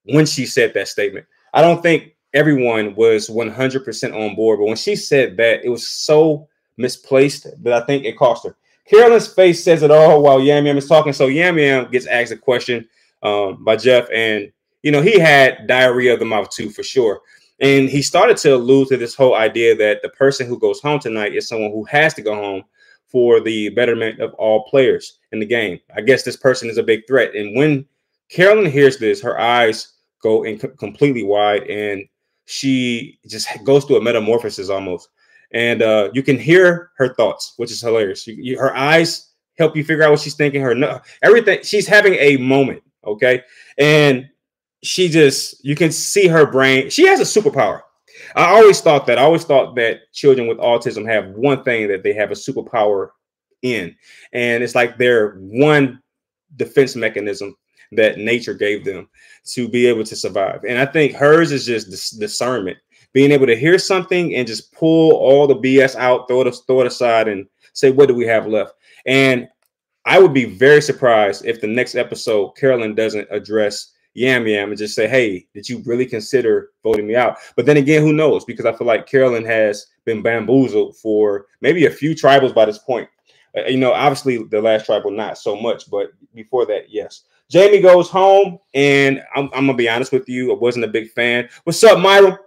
when 0.03 0.25
she 0.25 0.45
said 0.45 0.73
that 0.73 0.89
statement. 0.89 1.25
I 1.53 1.61
don't 1.61 1.81
think 1.81 2.15
everyone 2.33 2.93
was 2.95 3.29
100% 3.29 4.13
on 4.13 4.35
board, 4.35 4.59
but 4.59 4.65
when 4.65 4.75
she 4.75 4.95
said 4.95 5.37
that, 5.37 5.63
it 5.63 5.69
was 5.69 5.87
so 5.87 6.47
misplaced 6.77 7.47
that 7.63 7.73
I 7.73 7.85
think 7.85 8.05
it 8.05 8.17
cost 8.17 8.45
her. 8.45 8.55
Carolyn's 8.85 9.27
face 9.27 9.63
says 9.63 9.81
it 9.81 9.91
all 9.91 10.21
while 10.21 10.39
Yam 10.39 10.65
Yam 10.65 10.77
is 10.77 10.87
talking. 10.87 11.13
So 11.13 11.27
Yam 11.27 11.57
Yam 11.57 11.89
gets 11.91 12.05
asked 12.05 12.31
a 12.31 12.37
question 12.37 12.87
um, 13.23 13.63
by 13.63 13.75
Jeff, 13.75 14.07
and 14.13 14.51
you 14.83 14.91
know 14.91 15.01
he 15.01 15.19
had 15.19 15.67
diarrhea 15.67 16.13
of 16.13 16.19
the 16.19 16.25
mouth 16.25 16.49
too 16.49 16.69
for 16.69 16.83
sure. 16.83 17.21
And 17.61 17.89
he 17.89 18.01
started 18.01 18.37
to 18.37 18.55
allude 18.55 18.89
to 18.89 18.97
this 18.97 19.15
whole 19.15 19.35
idea 19.35 19.75
that 19.75 20.01
the 20.01 20.09
person 20.09 20.45
who 20.45 20.59
goes 20.59 20.81
home 20.81 20.99
tonight 20.99 21.33
is 21.33 21.47
someone 21.47 21.71
who 21.71 21.85
has 21.85 22.13
to 22.15 22.21
go 22.21 22.35
home 22.35 22.63
for 23.07 23.39
the 23.39 23.69
betterment 23.69 24.19
of 24.19 24.33
all 24.33 24.65
players 24.65 25.19
in 25.31 25.39
the 25.39 25.45
game. 25.45 25.79
I 25.95 26.01
guess 26.01 26.23
this 26.23 26.35
person 26.35 26.69
is 26.69 26.77
a 26.77 26.83
big 26.83 27.07
threat. 27.07 27.33
And 27.33 27.55
when 27.55 27.85
Carolyn 28.29 28.69
hears 28.69 28.97
this, 28.97 29.21
her 29.21 29.39
eyes 29.39 29.93
go 30.21 30.43
in 30.43 30.59
completely 30.59 31.23
wide, 31.23 31.63
and 31.63 32.03
she 32.45 33.19
just 33.27 33.47
goes 33.63 33.85
through 33.85 33.97
a 33.97 34.03
metamorphosis 34.03 34.69
almost 34.69 35.09
and 35.53 35.81
uh, 35.81 36.09
you 36.13 36.23
can 36.23 36.37
hear 36.37 36.91
her 36.97 37.13
thoughts, 37.13 37.53
which 37.57 37.71
is 37.71 37.81
hilarious. 37.81 38.25
You, 38.27 38.35
you, 38.35 38.59
her 38.59 38.75
eyes 38.75 39.31
help 39.57 39.75
you 39.75 39.83
figure 39.83 40.03
out 40.03 40.11
what 40.11 40.19
she's 40.19 40.35
thinking. 40.35 40.61
Her 40.61 41.01
everything. 41.23 41.59
She's 41.63 41.87
having 41.87 42.15
a 42.15 42.37
moment, 42.37 42.83
okay, 43.05 43.43
and 43.77 44.29
she 44.83 45.09
just 45.09 45.63
you 45.63 45.75
can 45.75 45.91
see 45.91 46.27
her 46.27 46.45
brain. 46.45 46.89
She 46.89 47.07
has 47.07 47.19
a 47.19 47.41
superpower. 47.41 47.81
I 48.35 48.45
always 48.45 48.81
thought 48.81 49.05
that. 49.07 49.17
I 49.17 49.23
always 49.23 49.43
thought 49.43 49.75
that 49.75 50.11
children 50.13 50.47
with 50.47 50.57
autism 50.57 51.07
have 51.07 51.29
one 51.31 51.63
thing 51.63 51.87
that 51.89 52.03
they 52.03 52.13
have 52.13 52.31
a 52.31 52.35
superpower 52.35 53.09
in, 53.61 53.95
and 54.33 54.63
it's 54.63 54.75
like 54.75 54.97
their 54.97 55.35
one 55.35 56.01
defense 56.55 56.95
mechanism 56.95 57.55
that 57.91 58.17
nature 58.17 58.53
gave 58.53 58.83
them 58.83 59.07
to 59.45 59.67
be 59.67 59.85
able 59.85 60.03
to 60.03 60.15
survive. 60.15 60.63
And 60.67 60.79
I 60.79 60.85
think 60.85 61.13
hers 61.13 61.51
is 61.51 61.65
just 61.65 62.19
discernment 62.19 62.77
being 63.15 63.31
able 63.31 63.47
to 63.47 63.55
hear 63.55 63.79
something 63.79 64.35
and 64.35 64.45
just 64.45 64.73
pull 64.73 65.13
all 65.13 65.47
the 65.47 65.55
BS 65.55 65.95
out, 65.95 66.27
throw 66.27 66.41
it, 66.41 66.55
throw 66.67 66.81
it 66.81 66.87
aside, 66.87 67.29
and 67.29 67.47
say, 67.71 67.89
what 67.89 68.09
do 68.09 68.13
we 68.13 68.25
have 68.25 68.45
left? 68.45 68.73
And 69.05 69.47
I 70.03 70.19
would 70.19 70.33
be 70.33 70.43
very 70.43 70.81
surprised 70.81 71.45
if 71.45 71.61
the 71.61 71.67
next 71.67 71.95
episode 71.95 72.57
Carolyn 72.57 72.93
doesn't 72.93 73.29
address 73.31 73.93
Yam 74.15 74.45
Yam 74.45 74.67
and 74.67 74.77
just 74.77 74.95
say, 74.95 75.07
hey, 75.07 75.47
did 75.53 75.67
you 75.69 75.81
really 75.85 76.05
consider 76.05 76.71
voting 76.83 77.07
me 77.07 77.15
out? 77.15 77.37
But 77.55 77.65
then 77.65 77.77
again, 77.77 78.01
who 78.01 78.11
knows? 78.11 78.43
Because 78.43 78.65
I 78.65 78.73
feel 78.73 78.85
like 78.85 79.07
Carolyn 79.07 79.45
has 79.45 79.87
been 80.03 80.21
bamboozled 80.21 80.97
for 80.97 81.45
maybe 81.61 81.85
a 81.85 81.91
few 81.91 82.15
tribals 82.15 82.53
by 82.53 82.65
this 82.65 82.79
point. 82.79 83.07
Uh, 83.57 83.61
you 83.61 83.77
know, 83.77 83.93
obviously 83.93 84.43
the 84.43 84.61
last 84.61 84.87
tribal 84.87 85.09
not 85.09 85.37
so 85.37 85.55
much, 85.55 85.89
but 85.89 86.11
before 86.33 86.65
that, 86.65 86.89
yes. 86.89 87.23
Jaime 87.53 87.79
goes 87.79 88.09
home, 88.09 88.57
and 88.73 89.23
I'm, 89.35 89.45
I'm, 89.53 89.67
gonna 89.67 89.75
be 89.75 89.87
honest 89.87 90.11
with 90.11 90.27
you, 90.27 90.51
I 90.51 90.57
wasn't 90.57 90.83
a 90.83 90.89
big 90.89 91.11
fan. 91.11 91.47
What's 91.63 91.81
up, 91.83 91.99
Myron? 91.99 92.37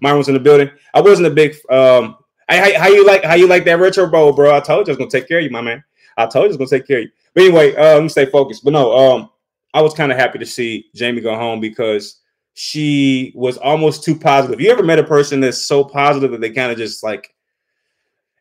Myron 0.00 0.18
was 0.18 0.28
in 0.28 0.34
the 0.34 0.40
building. 0.40 0.70
I 0.92 1.00
wasn't 1.00 1.28
a 1.28 1.30
big 1.30 1.56
um 1.70 2.16
I, 2.48 2.56
how, 2.58 2.80
how 2.80 2.88
you 2.88 3.06
like 3.06 3.24
how 3.24 3.34
you 3.34 3.46
like 3.46 3.64
that 3.64 3.78
retro 3.78 4.06
bowl, 4.06 4.32
bro? 4.32 4.54
I 4.54 4.60
told 4.60 4.86
you 4.86 4.92
I 4.92 4.96
was 4.96 4.98
gonna 4.98 5.10
take 5.10 5.28
care 5.28 5.38
of 5.38 5.44
you, 5.44 5.50
my 5.50 5.60
man. 5.60 5.82
I 6.16 6.26
told 6.26 6.44
you 6.44 6.48
I 6.48 6.48
was 6.48 6.56
gonna 6.56 6.70
take 6.70 6.86
care 6.86 6.98
of 6.98 7.04
you. 7.04 7.10
But 7.34 7.44
anyway, 7.44 7.74
uh, 7.74 7.94
let 7.94 8.02
me 8.02 8.08
stay 8.08 8.26
focused. 8.26 8.64
But 8.64 8.72
no, 8.72 8.96
um, 8.96 9.30
I 9.72 9.82
was 9.82 9.94
kind 9.94 10.12
of 10.12 10.18
happy 10.18 10.38
to 10.38 10.46
see 10.46 10.86
Jaime 10.98 11.20
go 11.20 11.34
home 11.36 11.60
because 11.60 12.20
she 12.54 13.32
was 13.34 13.58
almost 13.58 14.04
too 14.04 14.16
positive. 14.16 14.60
You 14.60 14.70
ever 14.70 14.84
met 14.84 15.00
a 15.00 15.04
person 15.04 15.40
that's 15.40 15.66
so 15.66 15.84
positive 15.84 16.30
that 16.30 16.40
they 16.40 16.50
kind 16.50 16.70
of 16.70 16.78
just 16.78 17.02
like 17.02 17.34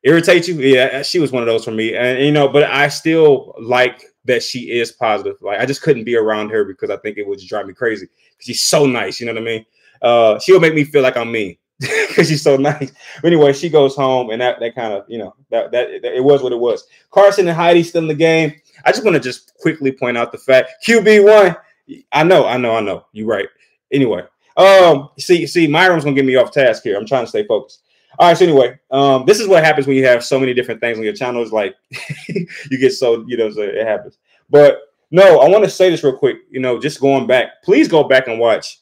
irritate 0.03 0.47
you? 0.47 0.55
Yeah, 0.55 1.01
she 1.01 1.19
was 1.19 1.31
one 1.31 1.41
of 1.41 1.47
those 1.47 1.65
for 1.65 1.71
me. 1.71 1.95
And 1.95 2.23
you 2.23 2.31
know, 2.31 2.47
but 2.47 2.63
I 2.63 2.87
still 2.89 3.55
like 3.59 4.03
that 4.25 4.43
she 4.43 4.71
is 4.71 4.91
positive. 4.91 5.41
Like 5.41 5.59
I 5.59 5.65
just 5.65 5.81
couldn't 5.81 6.03
be 6.03 6.15
around 6.15 6.49
her 6.49 6.63
because 6.63 6.89
I 6.89 6.97
think 6.97 7.17
it 7.17 7.27
would 7.27 7.39
just 7.39 7.49
drive 7.49 7.65
me 7.67 7.73
crazy. 7.73 8.07
She's 8.39 8.61
so 8.61 8.85
nice, 8.85 9.19
you 9.19 9.25
know 9.25 9.33
what 9.33 9.41
I 9.41 9.45
mean? 9.45 9.65
Uh, 10.03 10.37
she'll 10.39 10.59
make 10.59 10.75
me 10.75 10.83
feel 10.83 11.01
like 11.01 11.17
I'm 11.17 11.31
mean 11.31 11.55
because 11.79 12.29
she's 12.29 12.43
so 12.43 12.57
nice. 12.57 12.91
But 13.21 13.27
anyway, 13.27 13.53
she 13.53 13.69
goes 13.69 13.95
home, 13.95 14.29
and 14.29 14.41
that 14.41 14.59
that 14.59 14.75
kind 14.75 14.93
of 14.93 15.05
you 15.07 15.17
know 15.17 15.35
that, 15.49 15.71
that, 15.71 16.01
that 16.01 16.15
it 16.15 16.23
was 16.23 16.43
what 16.43 16.51
it 16.51 16.59
was. 16.59 16.85
Carson 17.09 17.47
and 17.47 17.55
Heidi 17.55 17.83
still 17.83 18.01
in 18.01 18.07
the 18.07 18.13
game. 18.13 18.53
I 18.85 18.91
just 18.91 19.03
want 19.03 19.15
to 19.15 19.21
just 19.21 19.55
quickly 19.59 19.91
point 19.91 20.17
out 20.17 20.31
the 20.31 20.37
fact 20.37 20.73
QB 20.85 21.23
one. 21.25 21.55
I 22.11 22.23
know, 22.23 22.45
I 22.45 22.57
know, 22.57 22.75
I 22.75 22.81
know. 22.81 23.05
You're 23.11 23.27
right. 23.27 23.47
Anyway, 23.91 24.23
Um, 24.57 25.09
see, 25.19 25.45
see, 25.47 25.67
Myron's 25.67 26.03
gonna 26.03 26.15
get 26.15 26.25
me 26.25 26.35
off 26.35 26.51
task 26.51 26.83
here. 26.83 26.97
I'm 26.97 27.05
trying 27.05 27.23
to 27.23 27.29
stay 27.29 27.45
focused. 27.45 27.83
All 28.19 28.27
right. 28.27 28.37
So 28.37 28.45
anyway, 28.45 28.79
um, 28.91 29.25
this 29.25 29.39
is 29.39 29.47
what 29.47 29.63
happens 29.63 29.87
when 29.87 29.95
you 29.95 30.05
have 30.05 30.23
so 30.23 30.39
many 30.39 30.53
different 30.53 30.81
things 30.81 30.97
on 30.97 31.03
your 31.03 31.13
channel. 31.13 31.41
Is 31.41 31.51
like 31.51 31.75
you 32.27 32.77
get 32.77 32.91
so 32.91 33.25
you 33.27 33.37
know 33.37 33.49
so 33.49 33.61
it 33.61 33.85
happens. 33.87 34.17
But 34.49 34.79
no, 35.11 35.39
I 35.39 35.49
want 35.49 35.63
to 35.63 35.69
say 35.69 35.89
this 35.89 36.03
real 36.03 36.17
quick. 36.17 36.37
You 36.49 36.59
know, 36.59 36.79
just 36.79 36.99
going 37.01 37.27
back, 37.27 37.63
please 37.63 37.87
go 37.87 38.03
back 38.03 38.27
and 38.27 38.39
watch 38.39 38.79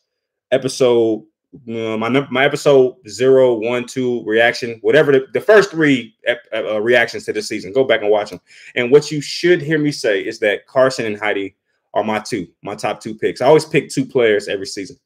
episode 0.52 1.26
uh, 1.68 1.98
my 1.98 2.10
my 2.30 2.46
episode 2.46 2.96
zero, 3.08 3.56
one, 3.56 3.86
two 3.86 4.24
reaction, 4.26 4.80
whatever 4.82 5.12
the, 5.12 5.28
the 5.34 5.42
first 5.42 5.70
three 5.72 6.16
uh, 6.54 6.82
reactions 6.82 7.26
to 7.26 7.34
this 7.34 7.48
season. 7.48 7.74
Go 7.74 7.84
back 7.84 8.02
and 8.02 8.10
watch 8.10 8.30
them. 8.30 8.40
And 8.76 8.90
what 8.90 9.12
you 9.12 9.22
should 9.22 9.62
hear 9.62 9.78
me 9.78 9.92
say 9.92 10.22
is 10.22 10.40
that 10.40 10.66
Carson 10.66 11.06
and 11.06 11.20
Heidi 11.20 11.56
are 11.94 12.04
my 12.04 12.20
two, 12.20 12.48
my 12.64 12.76
top 12.76 13.02
two 13.02 13.16
picks. 13.16 13.42
I 13.42 13.48
always 13.48 13.66
pick 13.66 13.90
two 13.90 14.06
players 14.06 14.48
every 14.48 14.66
season. 14.66 14.98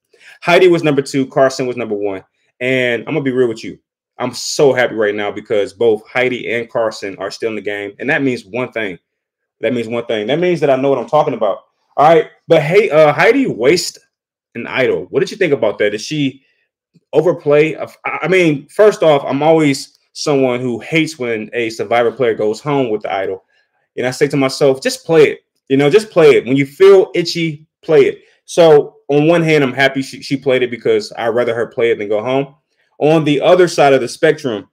Heidi 0.41 0.67
was 0.67 0.83
number 0.83 1.01
two, 1.01 1.25
Carson 1.27 1.65
was 1.65 1.77
number 1.77 1.95
one. 1.95 2.23
And 2.59 3.01
I'm 3.01 3.15
gonna 3.15 3.21
be 3.21 3.31
real 3.31 3.47
with 3.47 3.63
you. 3.63 3.79
I'm 4.17 4.33
so 4.33 4.71
happy 4.71 4.95
right 4.95 5.15
now 5.15 5.31
because 5.31 5.73
both 5.73 6.07
Heidi 6.07 6.53
and 6.53 6.69
Carson 6.69 7.17
are 7.17 7.31
still 7.31 7.49
in 7.49 7.55
the 7.55 7.61
game, 7.61 7.93
and 7.99 8.09
that 8.09 8.21
means 8.21 8.45
one 8.45 8.71
thing. 8.71 8.99
That 9.61 9.73
means 9.73 9.87
one 9.87 10.05
thing. 10.05 10.27
That 10.27 10.39
means 10.39 10.59
that 10.59 10.69
I 10.69 10.75
know 10.75 10.89
what 10.89 10.99
I'm 10.99 11.09
talking 11.09 11.33
about. 11.33 11.63
All 11.97 12.13
right, 12.13 12.29
but 12.47 12.61
hey, 12.61 12.89
uh, 12.91 13.11
Heidi 13.13 13.47
waste 13.47 13.99
an 14.55 14.67
idol. 14.67 15.05
What 15.09 15.19
did 15.19 15.31
you 15.31 15.37
think 15.37 15.53
about 15.53 15.77
that? 15.79 15.91
Did 15.91 16.01
she 16.01 16.43
overplay? 17.13 17.77
I 18.05 18.27
mean, 18.27 18.67
first 18.69 19.03
off, 19.03 19.23
I'm 19.25 19.43
always 19.43 19.99
someone 20.13 20.61
who 20.61 20.79
hates 20.79 21.19
when 21.19 21.49
a 21.53 21.69
survivor 21.69 22.11
player 22.11 22.33
goes 22.33 22.61
home 22.61 22.89
with 22.89 23.01
the 23.01 23.13
idol. 23.13 23.43
And 23.97 24.07
I 24.07 24.11
say 24.11 24.27
to 24.29 24.37
myself, 24.37 24.81
just 24.81 25.05
play 25.05 25.23
it. 25.23 25.39
You 25.67 25.77
know, 25.77 25.89
just 25.89 26.09
play 26.09 26.31
it. 26.31 26.45
When 26.45 26.57
you 26.57 26.65
feel 26.65 27.11
itchy, 27.13 27.67
play 27.81 28.01
it. 28.05 28.23
So 28.45 28.97
on 29.09 29.27
one 29.27 29.43
hand, 29.43 29.63
I'm 29.63 29.73
happy 29.73 30.01
she, 30.01 30.21
she 30.21 30.37
played 30.37 30.63
it 30.63 30.71
because 30.71 31.11
I'd 31.17 31.29
rather 31.29 31.55
her 31.55 31.67
play 31.67 31.91
it 31.91 31.97
than 31.97 32.09
go 32.09 32.23
home. 32.23 32.55
On 32.99 33.23
the 33.23 33.41
other 33.41 33.67
side 33.67 33.93
of 33.93 34.01
the 34.01 34.07
spectrum, 34.07 34.69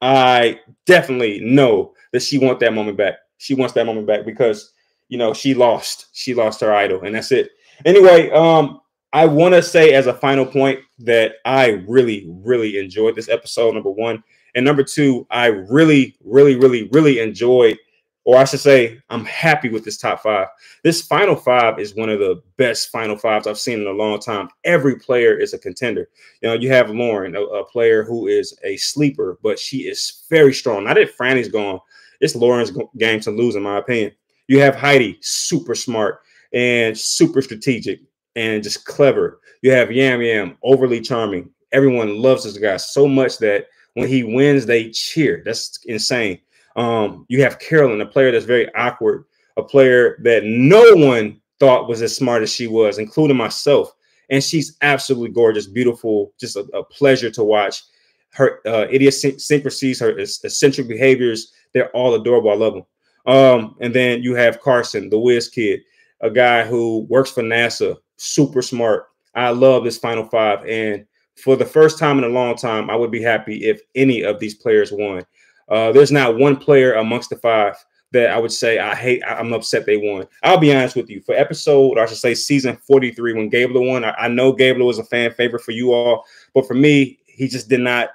I 0.00 0.60
definitely 0.86 1.40
know 1.40 1.94
that 2.12 2.22
she 2.22 2.38
wants 2.38 2.60
that 2.60 2.72
moment 2.72 2.96
back. 2.96 3.16
She 3.38 3.54
wants 3.54 3.74
that 3.74 3.86
moment 3.86 4.06
back 4.06 4.24
because 4.24 4.72
you 5.08 5.18
know 5.18 5.34
she 5.34 5.54
lost. 5.54 6.06
She 6.12 6.34
lost 6.34 6.60
her 6.60 6.74
idol, 6.74 7.02
and 7.02 7.14
that's 7.14 7.32
it. 7.32 7.50
Anyway, 7.84 8.30
um, 8.30 8.80
I 9.12 9.24
want 9.26 9.54
to 9.54 9.62
say 9.62 9.94
as 9.94 10.06
a 10.06 10.14
final 10.14 10.44
point 10.44 10.80
that 10.98 11.36
I 11.44 11.82
really, 11.88 12.26
really 12.28 12.78
enjoyed 12.78 13.14
this 13.14 13.28
episode. 13.28 13.74
Number 13.74 13.90
one, 13.90 14.22
and 14.54 14.64
number 14.64 14.82
two, 14.82 15.26
I 15.30 15.46
really, 15.46 16.16
really, 16.24 16.56
really, 16.56 16.88
really 16.92 17.20
enjoyed, 17.20 17.78
or 18.24 18.36
I 18.36 18.44
should 18.44 18.60
say, 18.60 19.00
I'm 19.08 19.24
happy 19.24 19.70
with 19.70 19.84
this 19.84 19.96
top 19.96 20.22
five. 20.22 20.48
This 20.84 21.00
final 21.00 21.36
five 21.36 21.78
is 21.78 21.94
one 21.94 22.10
of 22.10 22.18
the 22.18 22.42
best 22.58 22.90
final 22.90 23.16
fives 23.16 23.46
I've 23.46 23.58
seen 23.58 23.80
in 23.80 23.86
a 23.86 23.92
long 23.92 24.20
time. 24.20 24.48
Every 24.64 24.96
player 24.98 25.38
is 25.38 25.54
a 25.54 25.58
contender. 25.58 26.08
You 26.42 26.50
know, 26.50 26.54
you 26.54 26.68
have 26.70 26.90
Lauren, 26.90 27.34
a, 27.34 27.40
a 27.40 27.64
player 27.64 28.04
who 28.04 28.26
is 28.26 28.58
a 28.62 28.76
sleeper, 28.76 29.38
but 29.42 29.58
she 29.58 29.78
is 29.78 30.24
very 30.28 30.52
strong. 30.52 30.84
Not 30.84 30.94
that 30.94 31.14
Frannie's 31.14 31.48
gone, 31.48 31.80
it's 32.20 32.34
Lauren's 32.34 32.72
game 32.98 33.20
to 33.20 33.30
lose, 33.30 33.56
in 33.56 33.62
my 33.62 33.78
opinion. 33.78 34.12
You 34.48 34.60
have 34.60 34.76
Heidi, 34.76 35.18
super 35.22 35.74
smart 35.74 36.20
and 36.52 36.96
super 36.98 37.40
strategic 37.42 38.00
and 38.38 38.62
just 38.62 38.84
clever. 38.84 39.40
You 39.62 39.72
have 39.72 39.90
Yam 39.90 40.22
Yam, 40.22 40.56
overly 40.62 41.00
charming. 41.00 41.50
Everyone 41.72 42.22
loves 42.22 42.44
this 42.44 42.56
guy 42.56 42.76
so 42.76 43.08
much 43.08 43.38
that 43.38 43.66
when 43.94 44.08
he 44.08 44.22
wins, 44.22 44.64
they 44.64 44.90
cheer. 44.90 45.42
That's 45.44 45.80
insane. 45.86 46.38
Um, 46.76 47.26
you 47.28 47.42
have 47.42 47.58
Carolyn, 47.58 48.00
a 48.00 48.06
player 48.06 48.30
that's 48.30 48.44
very 48.44 48.72
awkward, 48.74 49.24
a 49.56 49.62
player 49.62 50.18
that 50.22 50.44
no 50.44 50.94
one 50.94 51.40
thought 51.58 51.88
was 51.88 52.00
as 52.00 52.14
smart 52.14 52.42
as 52.42 52.52
she 52.52 52.68
was, 52.68 52.98
including 52.98 53.36
myself. 53.36 53.92
And 54.30 54.44
she's 54.44 54.76
absolutely 54.82 55.30
gorgeous, 55.30 55.66
beautiful, 55.66 56.32
just 56.38 56.54
a, 56.54 56.60
a 56.74 56.84
pleasure 56.84 57.30
to 57.30 57.42
watch. 57.42 57.82
Her 58.30 58.60
uh, 58.66 58.86
idiosyncrasies, 58.92 59.98
her 59.98 60.16
eccentric 60.16 60.86
behaviors, 60.86 61.52
they're 61.74 61.90
all 61.90 62.14
adorable. 62.14 62.50
I 62.50 62.54
love 62.54 62.74
them. 62.74 62.84
Um, 63.26 63.76
and 63.80 63.92
then 63.92 64.22
you 64.22 64.36
have 64.36 64.60
Carson, 64.60 65.10
the 65.10 65.18
whiz 65.18 65.48
kid, 65.48 65.80
a 66.20 66.30
guy 66.30 66.64
who 66.64 67.06
works 67.08 67.32
for 67.32 67.42
NASA, 67.42 67.96
super 68.18 68.62
smart. 68.62 69.06
I 69.34 69.50
love 69.50 69.84
this 69.84 69.98
Final 69.98 70.24
Five. 70.24 70.64
And 70.66 71.06
for 71.36 71.56
the 71.56 71.64
first 71.64 71.98
time 71.98 72.18
in 72.18 72.24
a 72.24 72.28
long 72.28 72.56
time, 72.56 72.90
I 72.90 72.96
would 72.96 73.10
be 73.10 73.22
happy 73.22 73.64
if 73.64 73.80
any 73.94 74.22
of 74.22 74.38
these 74.40 74.54
players 74.54 74.92
won. 74.92 75.24
Uh, 75.68 75.92
there's 75.92 76.12
not 76.12 76.36
one 76.36 76.56
player 76.56 76.94
amongst 76.94 77.30
the 77.30 77.36
five 77.36 77.74
that 78.12 78.30
I 78.30 78.38
would 78.38 78.52
say 78.52 78.78
I 78.78 78.94
hate. 78.94 79.22
I'm 79.26 79.52
upset 79.52 79.86
they 79.86 79.96
won. 79.96 80.26
I'll 80.42 80.58
be 80.58 80.74
honest 80.74 80.96
with 80.96 81.10
you. 81.10 81.20
For 81.20 81.34
episode, 81.34 81.98
or 81.98 82.00
I 82.00 82.06
should 82.06 82.16
say, 82.16 82.34
season 82.34 82.76
43, 82.76 83.34
when 83.34 83.48
Gabler 83.48 83.82
won, 83.82 84.04
I, 84.04 84.12
I 84.12 84.28
know 84.28 84.52
Gabler 84.52 84.84
was 84.84 84.98
a 84.98 85.04
fan 85.04 85.30
favorite 85.32 85.62
for 85.62 85.72
you 85.72 85.92
all, 85.92 86.24
but 86.54 86.66
for 86.66 86.74
me, 86.74 87.18
he 87.26 87.48
just 87.48 87.68
did 87.68 87.80
not. 87.80 88.10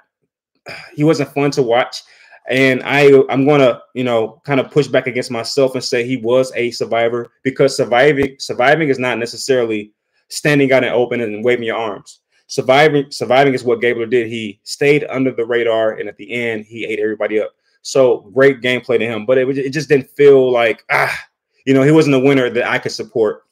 He 0.94 1.04
wasn't 1.04 1.32
fun 1.34 1.50
to 1.52 1.62
watch. 1.62 2.02
And 2.48 2.82
I, 2.84 3.10
I'm 3.30 3.46
gonna, 3.46 3.80
you 3.94 4.04
know, 4.04 4.42
kind 4.44 4.60
of 4.60 4.70
push 4.70 4.86
back 4.86 5.06
against 5.06 5.30
myself 5.30 5.74
and 5.74 5.82
say 5.82 6.04
he 6.04 6.18
was 6.18 6.52
a 6.54 6.70
survivor 6.72 7.32
because 7.42 7.76
surviving, 7.76 8.36
surviving 8.38 8.90
is 8.90 8.98
not 8.98 9.18
necessarily 9.18 9.92
standing 10.28 10.72
out 10.72 10.84
and 10.84 10.92
open 10.92 11.20
and 11.20 11.44
waving 11.44 11.64
your 11.64 11.76
arms. 11.76 12.20
Surviving, 12.46 13.10
surviving 13.10 13.54
is 13.54 13.64
what 13.64 13.80
Gabler 13.80 14.06
did. 14.06 14.28
He 14.28 14.60
stayed 14.64 15.04
under 15.08 15.32
the 15.32 15.46
radar, 15.46 15.94
and 15.94 16.08
at 16.08 16.16
the 16.18 16.30
end, 16.30 16.66
he 16.66 16.84
ate 16.84 16.98
everybody 16.98 17.40
up. 17.40 17.54
So 17.80 18.30
great 18.34 18.60
gameplay 18.60 18.98
to 18.98 19.06
him, 19.06 19.24
but 19.24 19.38
it, 19.38 19.58
it 19.58 19.70
just 19.70 19.88
didn't 19.88 20.10
feel 20.10 20.52
like 20.52 20.84
ah, 20.90 21.18
you 21.64 21.72
know, 21.72 21.82
he 21.82 21.90
wasn't 21.90 22.16
a 22.16 22.20
winner 22.20 22.50
that 22.50 22.68
I 22.68 22.78
could 22.78 22.92
support. 22.92 23.42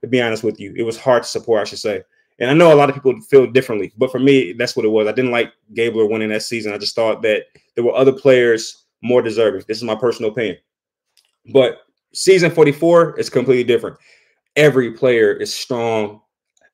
To 0.00 0.08
be 0.08 0.20
honest 0.22 0.42
with 0.42 0.58
you, 0.58 0.72
it 0.76 0.82
was 0.82 0.98
hard 0.98 1.24
to 1.24 1.28
support, 1.28 1.60
I 1.60 1.64
should 1.64 1.78
say. 1.78 2.02
And 2.38 2.50
I 2.50 2.54
know 2.54 2.72
a 2.72 2.74
lot 2.74 2.88
of 2.88 2.94
people 2.94 3.20
feel 3.20 3.46
differently, 3.46 3.92
but 3.98 4.10
for 4.10 4.18
me, 4.18 4.54
that's 4.54 4.74
what 4.74 4.86
it 4.86 4.88
was. 4.88 5.06
I 5.06 5.12
didn't 5.12 5.30
like 5.30 5.52
Gabler 5.74 6.06
winning 6.06 6.30
that 6.30 6.42
season. 6.42 6.72
I 6.72 6.78
just 6.78 6.94
thought 6.94 7.20
that 7.20 7.42
there 7.74 7.84
were 7.84 7.94
other 7.94 8.12
players 8.12 8.86
more 9.02 9.22
deserving. 9.22 9.64
This 9.66 9.78
is 9.78 9.84
my 9.84 9.94
personal 9.94 10.30
opinion. 10.30 10.58
But 11.52 11.80
season 12.12 12.50
44 12.50 13.18
is 13.18 13.30
completely 13.30 13.64
different. 13.64 13.96
Every 14.56 14.92
player 14.92 15.32
is 15.32 15.54
strong. 15.54 16.20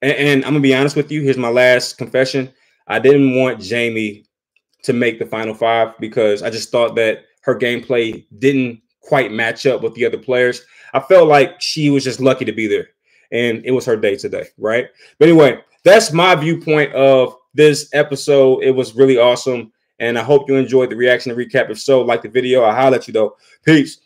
And, 0.03 0.13
and 0.13 0.45
I'm 0.45 0.53
gonna 0.53 0.61
be 0.61 0.75
honest 0.75 0.97
with 0.97 1.11
you. 1.11 1.23
Here's 1.23 1.37
my 1.37 1.49
last 1.49 1.99
confession. 1.99 2.53
I 2.89 2.99
didn't 2.99 3.37
want 3.37 3.69
Jaime 3.69 4.25
to 4.83 4.93
make 4.93 5.19
the 5.19 5.27
final 5.27 5.55
five 5.55 5.95
because 5.99 6.43
I 6.43 6.51
just 6.51 6.71
thought 6.71 6.95
that 6.97 7.25
her 7.43 7.59
gameplay 7.59 8.25
didn't 8.39 8.81
quite 9.01 9.33
match 9.33 9.67
up 9.67 9.83
with 9.83 9.95
the 9.95 10.05
other 10.05 10.19
players. 10.19 10.63
I 10.95 11.01
felt 11.01 11.29
like 11.29 11.61
she 11.61 11.91
was 11.91 12.05
just 12.05 12.21
lucky 12.21 12.45
to 12.45 12.53
be 12.53 12.67
there 12.67 12.89
and 13.33 13.65
it 13.65 13.71
was 13.71 13.85
her 13.87 13.97
day 13.97 14.17
today, 14.17 14.47
right? 14.59 14.87
But 15.19 15.29
anyway, 15.29 15.61
that's 15.85 16.13
my 16.13 16.35
viewpoint 16.35 16.93
of 16.95 17.37
this 17.55 17.89
episode. 17.93 18.63
It 18.63 18.73
was 18.73 18.95
really 18.95 19.19
awesome. 19.19 19.73
And 19.99 20.19
I 20.19 20.23
hope 20.23 20.49
you 20.49 20.57
enjoyed 20.57 20.91
the 20.91 20.97
reaction 20.97 21.33
and 21.33 21.41
recap. 21.41 21.71
If 21.71 21.81
so, 21.81 22.03
like 22.03 22.23
the 22.23 22.29
video. 22.29 22.63
I'll 22.63 22.75
holler 22.75 22.97
at 22.97 23.07
you 23.07 23.13
though. 23.13 23.37
Peace. 23.65 24.01